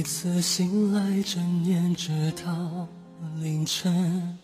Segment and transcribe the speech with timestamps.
[0.00, 2.88] 一次醒来，正念直到
[3.36, 4.38] 凌晨，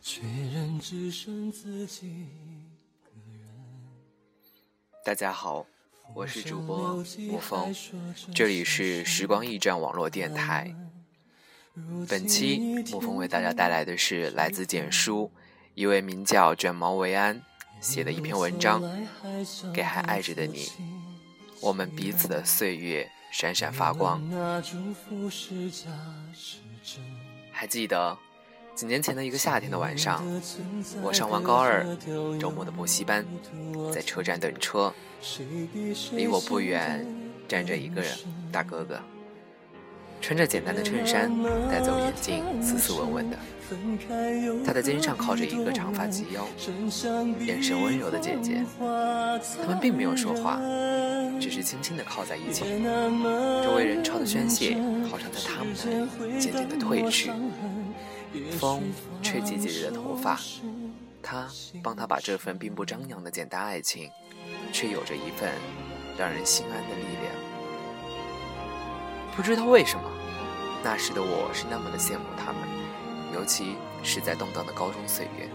[0.00, 2.28] 却仍只剩自己。
[5.04, 5.66] 大家好，
[6.14, 7.74] 我是主播沐风，
[8.32, 10.72] 这里是时光驿站网络电台。
[12.08, 15.28] 本期沐风为大家带来的是来自简书
[15.74, 17.42] 一位名叫卷毛维安
[17.80, 18.80] 写的一篇文章，
[19.74, 20.68] 给还爱着的你，
[21.60, 23.10] 我们彼此的岁月。
[23.34, 24.22] 闪闪发光。
[27.50, 28.16] 还记得
[28.76, 30.24] 几年前的一个夏天的晚上，
[31.02, 31.84] 我上完高二
[32.38, 33.26] 周末的补习班，
[33.92, 34.94] 在车站等车，
[36.12, 37.04] 离我不远
[37.48, 38.12] 站着一个人
[38.52, 39.00] 大哥哥，
[40.20, 41.28] 穿着简单的衬衫，
[41.68, 43.36] 戴走眼镜，斯斯文文的。
[44.64, 46.46] 他的肩上靠着一个长发及腰、
[47.40, 50.60] 眼神温柔的姐姐，他们并没有说话。
[51.40, 52.64] 只是轻轻地靠在一起，
[53.62, 54.76] 周围人潮的宣泄
[55.10, 55.74] 好像在他们
[56.18, 57.30] 那里渐渐地退去。
[58.58, 58.82] 风
[59.22, 60.40] 吹起姐姐的头发，
[61.22, 61.46] 他
[61.82, 64.10] 帮她把这份并不张扬的简单爱情，
[64.72, 65.52] 却有着一份
[66.18, 67.32] 让人心安的力量。
[69.36, 70.10] 不知道为什么，
[70.82, 72.62] 那时的我是那么的羡慕他们，
[73.34, 75.48] 尤其是在动荡的高中岁月。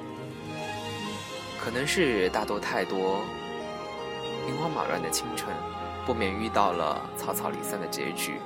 [1.61, 3.21] 可能是大多太多。
[4.50, 5.55] 兵荒马乱的青春，
[6.08, 8.39] 不免遇到了草草离散的结局。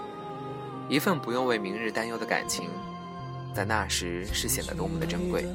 [0.90, 2.68] 一份不用为明日担忧的感情，
[3.56, 5.46] 在那时是显得多么的珍贵。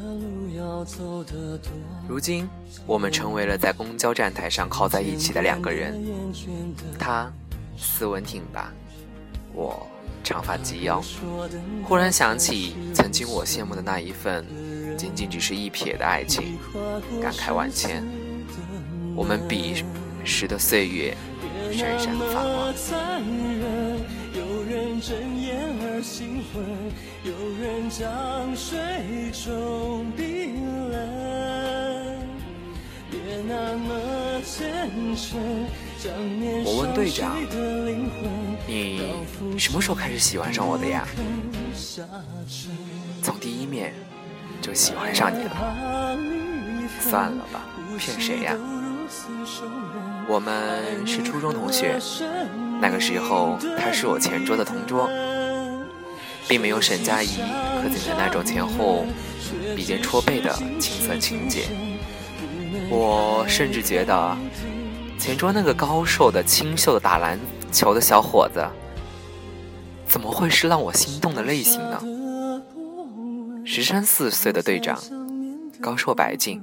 [2.08, 2.48] 如今，
[2.86, 6.02] 我们成为了在公交站台上靠在一起的两个人。
[6.98, 7.30] 他
[7.76, 8.72] 斯文挺拔，
[9.52, 9.86] 我
[10.24, 11.02] 长发及腰。
[11.84, 14.46] 忽然想起曾经我羡慕的那一份，
[14.96, 16.56] 仅仅只是一瞥的爱情，
[17.20, 18.02] 感慨万千。
[19.14, 19.84] 我们比。
[20.24, 21.16] 时的岁月
[21.72, 22.74] 闪闪发光。
[36.64, 37.36] 我问队长
[38.66, 41.06] ：“你什么时候开始喜欢上我的呀？”
[43.22, 43.94] 从第一面
[44.60, 46.16] 就喜欢上你了。
[47.00, 47.64] 算了吧，
[47.98, 48.56] 骗谁呀？
[50.28, 51.98] 我们是初中同学，
[52.80, 55.08] 那个时候他是我前桌的同桌，
[56.46, 57.38] 并没有沈佳宜
[57.82, 59.04] 可见的那种前后
[59.74, 61.68] 比肩戳背的青涩情节。
[62.90, 64.36] 我甚至觉得
[65.18, 67.38] 前桌那个高瘦的清秀的打篮
[67.72, 68.66] 球的小伙子，
[70.06, 72.02] 怎么会是让我心动的类型呢？
[73.64, 74.98] 十三四岁的队长，
[75.80, 76.62] 高瘦白净，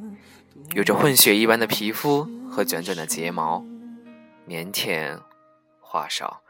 [0.72, 2.28] 有着混血一般的皮肤。
[2.56, 3.66] 和卷卷的睫毛，
[4.48, 5.20] 腼腆，
[5.82, 6.42] 话少，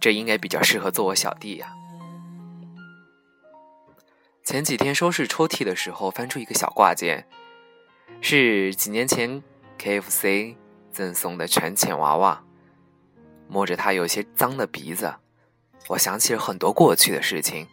[0.00, 1.72] 这应该比较适合做我小弟呀。
[4.42, 7.28] 前几天收拾抽屉的时候，翻出一个小挂件，
[8.20, 9.40] 是几年前
[9.78, 10.56] KFC
[10.90, 12.42] 赠送的全浅娃娃。
[13.46, 15.14] 摸着它有些脏的鼻子，
[15.90, 17.68] 我想起了很多过去的事情。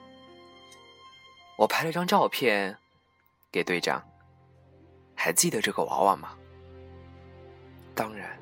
[1.58, 2.78] 我拍了张照片
[3.52, 4.08] 给队长，
[5.22, 6.30] 还记得这个娃娃吗？
[7.94, 8.40] 当然，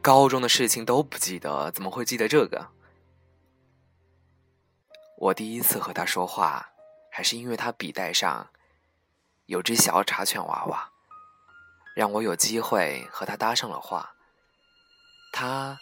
[0.00, 2.68] 高中的事情都不记得，怎么会记得这个？
[5.18, 6.70] 我第一次和他说话，
[7.10, 8.48] 还是因为他笔袋上
[9.46, 10.88] 有只小茶犬娃娃，
[11.96, 14.14] 让我有机会和他搭上了话。
[15.32, 15.76] 她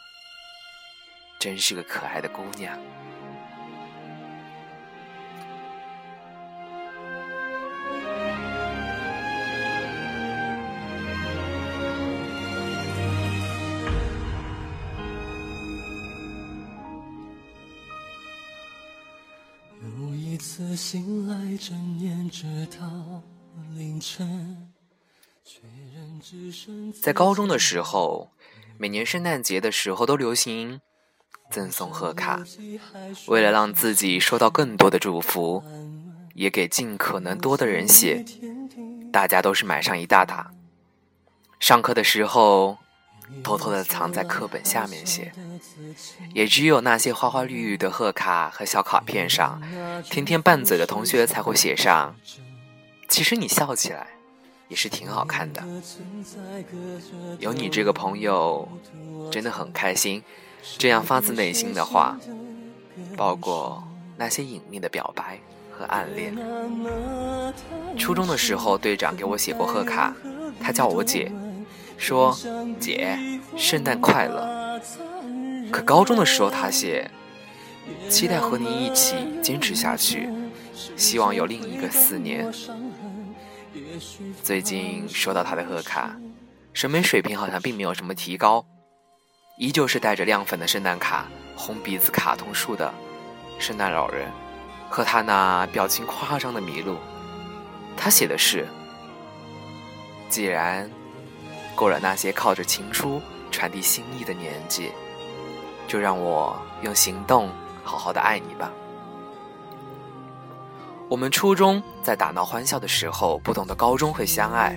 [1.38, 2.74] 真是个可爱的姑娘。
[27.02, 28.30] 在高中的时候，
[28.78, 30.80] 每年圣诞节的时候都流行
[31.50, 32.40] 赠送贺卡。
[33.26, 35.64] 为了让自己收到更多的祝福，
[36.34, 38.24] 也给尽可能多的人写，
[39.12, 40.52] 大家都是买上一大沓。
[41.58, 42.78] 上课的时候。
[43.42, 45.32] 偷偷的藏在课本下面写，
[46.34, 49.60] 也只有那些花花绿绿的贺卡和小卡片上，
[50.10, 52.14] 天天拌嘴的同学才会写上。
[53.08, 54.06] 其实你笑起来
[54.68, 55.62] 也是挺好看的。
[57.38, 58.68] 有你这个朋友，
[59.30, 60.22] 真的很开心。
[60.76, 62.18] 这样发自内心的话，
[63.16, 63.82] 包括
[64.16, 65.38] 那些隐秘的表白
[65.72, 66.36] 和暗恋。
[67.96, 70.14] 初中的时候，队长给我写过贺卡，
[70.60, 71.32] 他叫我姐。
[71.98, 72.34] 说
[72.78, 73.18] 姐，
[73.56, 74.80] 圣诞快乐。
[75.70, 77.10] 可高中的时候，他写
[78.08, 80.28] 期待和你一起坚持下去，
[80.96, 82.50] 希望有另一个四年。
[84.42, 86.16] 最近收到他的贺卡，
[86.72, 88.64] 审美水平好像并没有什么提高，
[89.58, 92.94] 依旧是带着亮粉的圣诞卡，红鼻子卡通树的
[93.58, 94.30] 圣诞老人，
[94.88, 96.96] 和他那表情夸张的麋鹿。
[97.96, 98.66] 他写的是：
[100.28, 100.88] 既然
[101.78, 103.22] 过了那些靠着情书
[103.52, 104.90] 传递心意的年纪，
[105.86, 107.48] 就让我用行动
[107.84, 108.72] 好好的爱你吧。
[111.08, 114.76] 我们初中在打闹欢笑的时候，不懂得高中会相爱；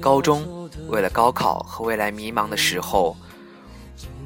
[0.00, 3.16] 高中为了高考和未来迷茫的时候，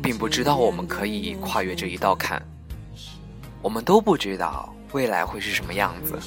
[0.02, 2.42] 并不知道我们可以跨越这一道坎。
[3.60, 6.18] 我们都不知道未来会是什么样子，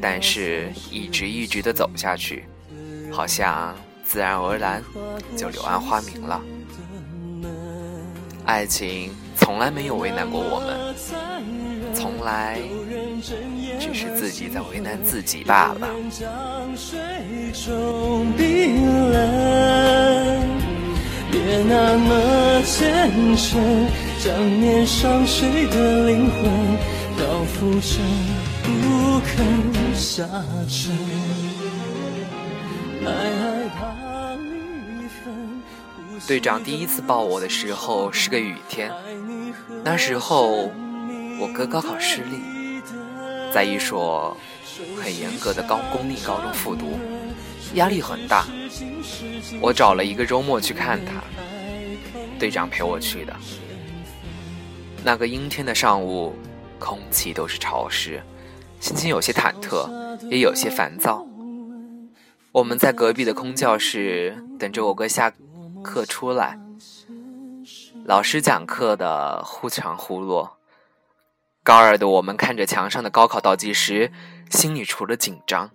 [0.00, 2.44] 但是一直一直的走下去，
[3.10, 3.74] 好像
[4.12, 4.84] 自然而然
[5.34, 6.38] 就柳暗花明了。
[8.44, 10.94] 爱情从来没有为难过我们，
[11.94, 12.60] 从来。
[13.80, 15.88] 只是自己在为难自己罢了。
[21.30, 23.86] 别那么虔诚，
[24.22, 26.42] 将面上谁的灵魂
[27.16, 27.98] 漂浮着
[28.62, 29.34] 不肯
[29.94, 30.28] 下
[30.68, 30.92] 沉。
[36.26, 38.90] 队长第一次抱我的时候是个雨天，
[39.84, 40.70] 那时候
[41.40, 42.40] 我哥高考失利。
[43.52, 44.34] 在一所
[44.96, 46.98] 很严格的高公立高中复读，
[47.74, 48.46] 压力很大。
[49.60, 51.22] 我找了一个周末去看他，
[52.38, 53.36] 队长陪我去的。
[55.04, 56.34] 那个阴天的上午，
[56.78, 58.22] 空气都是潮湿，
[58.80, 59.86] 心情有些忐忑，
[60.30, 61.26] 也有些烦躁。
[62.52, 65.32] 我们在隔壁的空教室等着我哥下
[65.82, 66.60] 课出来，
[68.04, 70.58] 老师讲课的忽强忽弱。
[71.62, 74.12] 高二的我们看着墙上的高考倒计时，
[74.50, 75.70] 心里除了紧张，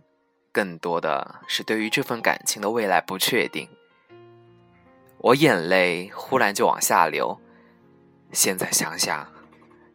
[0.52, 3.68] 更多的是对于这份感情的未来不确定。
[5.18, 7.40] 我眼泪忽然就往下流，
[8.32, 9.28] 现在想想，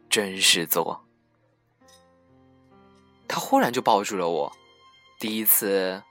[0.09, 1.05] 真是作。
[3.25, 4.51] 他忽然就抱住了我，
[5.17, 6.03] 第一次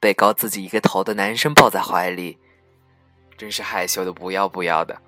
[0.00, 2.38] 被高自己一个头的男生抱在怀里，
[3.36, 5.00] 真是害羞的不要不要的。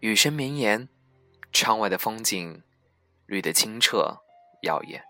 [0.00, 0.88] 雨声绵延。
[1.56, 2.64] 窗外的风景，
[3.26, 4.18] 绿得清澈
[4.62, 5.04] 耀眼。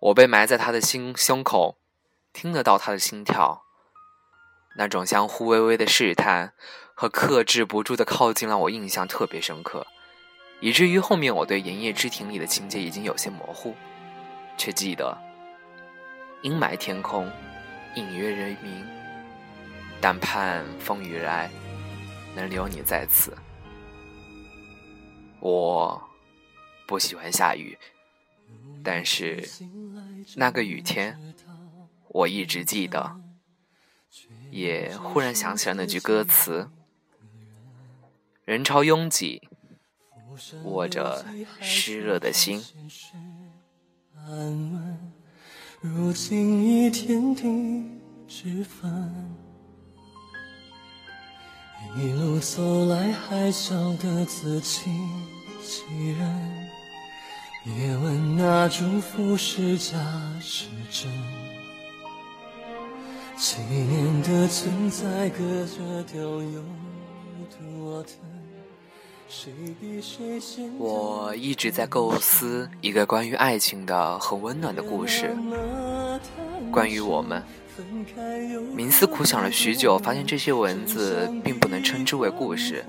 [0.00, 1.78] 我被埋在他的心胸口，
[2.32, 3.62] 听得到他的心跳。
[4.76, 6.54] 那种相互微微的试探
[6.92, 9.86] 和克制不住的靠近，让我印象特别深刻，
[10.58, 13.76] 以至于后面我对《炎夜之庭》里的情节已经有些模糊，
[14.56, 15.16] 却记得
[16.42, 17.30] 阴霾天空，
[17.94, 18.86] 隐约人明。
[20.00, 21.50] 但盼风雨来，
[22.36, 23.36] 能留你在此。
[25.40, 26.00] 我
[26.86, 27.76] 不喜欢下雨，
[28.84, 29.44] 但是
[30.36, 31.18] 那个雨天，
[32.08, 33.20] 我一直记得，
[34.52, 36.70] 也忽然想起了那句歌词：
[38.44, 39.48] 人潮拥挤，
[40.62, 41.24] 握着
[41.60, 42.62] 湿热的心。
[45.80, 47.84] 如今已天地
[48.26, 48.92] 之分，
[51.96, 54.90] 一路走来还笑得自欺
[55.62, 56.68] 欺人，
[57.64, 59.96] 也问那祝福是假
[60.40, 61.08] 是真。
[63.36, 66.60] 几年的存在，隔着丢有
[67.56, 68.14] 多疼，
[70.78, 75.36] 我一直在构思一个关于爱情的很温暖的故事，
[76.72, 77.42] 关于我们。
[78.74, 82.84] 冥思苦想了许久，发现这些文字并不能称之为故事，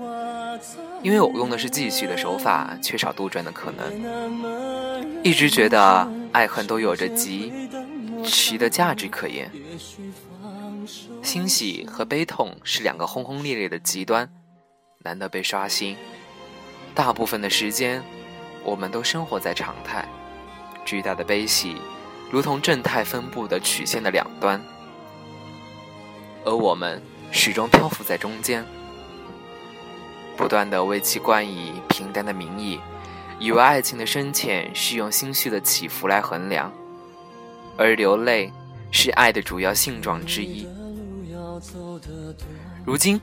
[1.02, 5.22] 因为我用的是记叙的手法，缺少杜撰的可能。
[5.22, 7.52] 一直觉得爱恨都有着极
[8.24, 9.48] 其的价值可言，
[11.22, 14.28] 欣喜和悲痛是两个轰轰烈烈的极端，
[15.04, 15.96] 难得被刷新。
[16.94, 18.02] 大部分的时间，
[18.64, 20.06] 我们都生活在常态，
[20.84, 21.76] 巨大的悲喜，
[22.30, 24.60] 如同正态分布的曲线的两端。
[26.44, 28.64] 而我们始终漂浮在中间，
[30.36, 32.80] 不断的为其冠以平淡的名义，
[33.38, 36.72] 以为爱情的深浅是用心绪的起伏来衡量，
[37.76, 38.52] 而流泪
[38.90, 40.66] 是爱的主要性状之一。
[42.84, 43.20] 如今，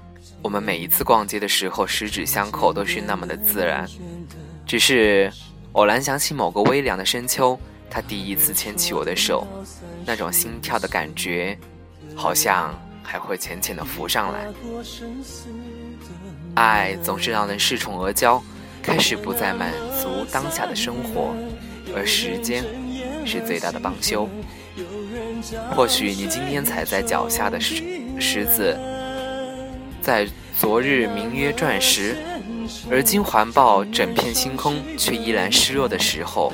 [0.47, 3.85] 我们每一次逛街的时候，十指相扣都是那么的自然，
[4.65, 5.29] 只是
[5.73, 9.45] 偶然想起某个微凉的深秋，他第一次牵起我的手，
[10.05, 11.59] 那种心跳的感觉，
[12.15, 12.73] 好像。
[13.09, 14.47] 还会浅浅的浮上来。
[16.55, 18.41] 爱总是让人恃宠而骄，
[18.83, 21.33] 开始不再满足当下的生活，
[21.95, 22.65] 而时间
[23.25, 24.29] 是最大的帮凶。
[25.73, 28.77] 或许你今天踩在脚下的石石子，
[30.07, 30.25] 在
[30.57, 32.15] 昨日名曰钻石，
[32.89, 36.53] 而今环抱整片星空，却依然失落的时候，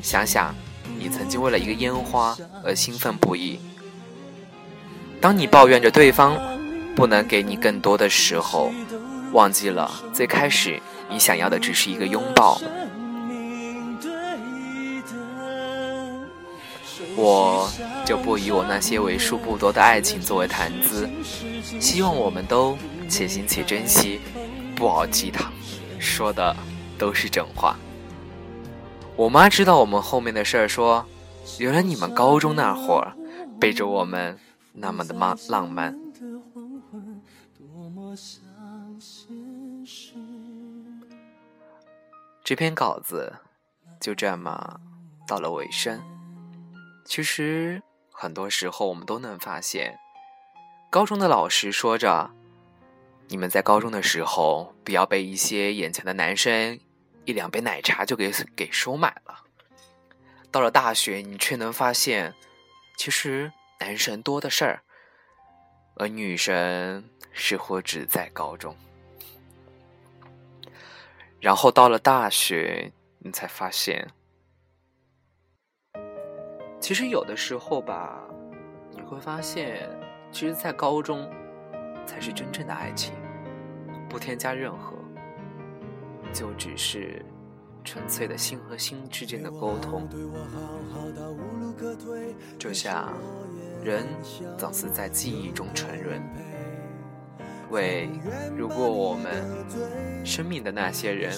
[0.00, 0.54] 想想
[0.98, 2.34] 你曾经为了一个烟花
[2.64, 3.60] 而兴奋不已。
[5.20, 6.40] 当你抱怨着对方
[6.94, 8.72] 不能给你更多的时候，
[9.30, 12.58] 忘记了最开始你想要的只是一个拥抱。
[17.16, 17.66] 我
[18.04, 21.08] 就不以我那些为数不多的爱情作为谈资，
[21.80, 22.76] 希望我们都
[23.08, 24.20] 且行且珍惜，
[24.74, 25.50] 不熬鸡汤，
[25.98, 26.54] 说的
[26.98, 27.76] 都是真话。
[29.16, 31.06] 我妈知道我们后面的事儿，说
[31.58, 33.16] ：“原来你们高中那会儿
[33.58, 34.38] 背着我们
[34.74, 35.98] 那么的漫浪漫。”
[42.44, 43.32] 这篇稿子
[43.98, 44.78] 就这么
[45.26, 45.98] 到了尾声。
[47.06, 49.96] 其实很多时候，我们都能发现，
[50.90, 52.30] 高中的老师说着
[53.28, 56.78] ：“你们在高中的时候，不要被一些眼前的男生
[57.24, 59.44] 一两杯奶茶就给给收买了。”
[60.50, 62.34] 到了大学，你却能发现，
[62.98, 64.82] 其实男神多的事儿，
[65.94, 68.76] 而女神似乎只在高中。
[71.40, 74.10] 然后到了大学，你才发现。
[76.86, 78.22] 其实有的时候吧，
[78.92, 79.90] 你会发现，
[80.30, 81.28] 其实，在高中
[82.06, 83.12] 才是真正的爱情，
[84.08, 84.96] 不添加任何，
[86.32, 87.26] 就只是
[87.82, 90.08] 纯粹的心和心之间的沟通。
[92.56, 93.12] 就像
[93.82, 94.06] 人
[94.56, 96.22] 总是在记忆中沉沦，
[97.70, 98.08] 为
[98.56, 101.32] 如果我们生命的那些人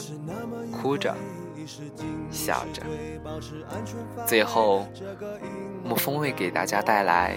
[0.70, 1.16] 哭着。
[2.30, 2.82] 笑着，
[4.26, 4.86] 最后，
[5.86, 7.36] 沐风会给大家带来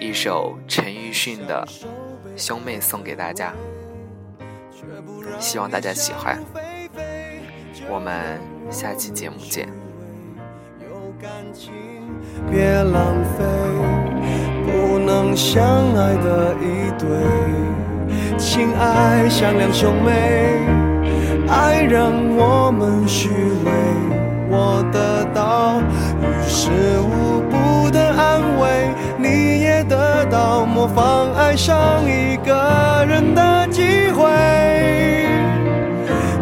[0.00, 1.66] 一首陈奕迅的
[2.36, 3.52] 《兄妹》，送给大家，
[5.38, 6.38] 希望大家喜欢。
[7.88, 9.68] 我们下期节目见。
[12.50, 13.44] 别浪费
[14.64, 20.91] 不能相爱的一对，情爱像两兄妹。
[21.52, 23.70] 爱让我们虚伪，
[24.48, 25.82] 我得到
[26.22, 33.82] 于事无补的安慰，你也得到模仿爱上一个人的机
[34.12, 34.24] 会。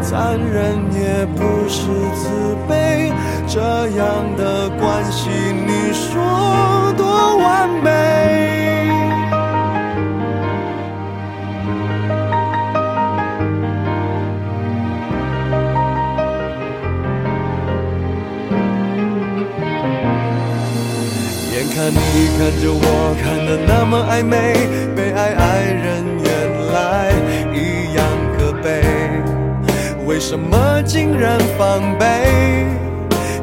[0.01, 1.83] 残忍也不是
[2.15, 3.13] 慈悲，
[3.49, 3.61] 这
[3.99, 5.29] 样的关系，
[5.67, 8.40] 你说多完美？
[21.93, 24.37] 你看着我，看得那么暧昧，
[24.95, 26.29] 被爱爱人原
[26.73, 27.13] 来
[27.53, 28.05] 一样
[28.39, 28.83] 可悲，
[30.07, 32.07] 为什么竟然防备？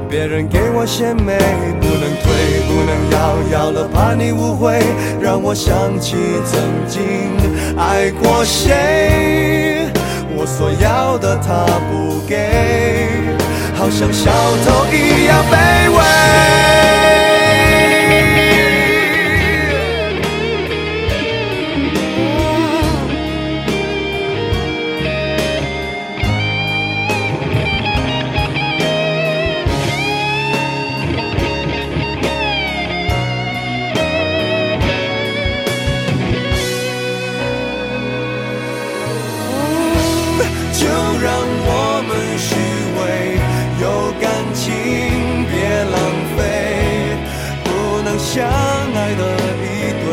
[0.10, 1.38] 别人给我献媚，
[1.82, 4.80] 不能退，不能要，要了怕你误会，
[5.22, 7.02] 让我想起曾经
[7.78, 9.92] 爱过谁，
[10.34, 12.48] 我所要的他不给，
[13.76, 14.32] 好像小
[14.64, 16.87] 偷一样卑微。
[48.28, 49.24] 相爱的
[49.64, 49.66] 一
[50.04, 50.12] 对，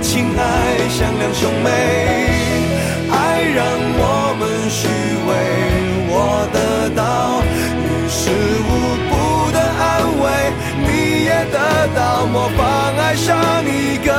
[0.00, 0.40] 情爱
[0.88, 1.68] 像两兄妹，
[3.10, 3.60] 爱让
[4.00, 4.02] 我
[4.40, 4.88] 们虚
[5.28, 5.30] 伪，
[6.08, 7.02] 我得到
[7.84, 8.30] 于事
[8.64, 8.70] 无
[9.10, 9.12] 补
[9.52, 9.82] 的安
[10.18, 10.24] 慰，
[10.80, 10.88] 你
[11.24, 11.56] 也得
[11.94, 12.58] 到模仿
[12.96, 13.28] 爱上
[13.66, 14.10] 一个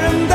[0.00, 0.33] 人的。